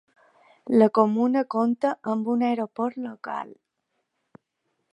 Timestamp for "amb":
2.13-2.31